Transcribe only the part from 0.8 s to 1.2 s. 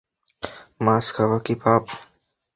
মাছ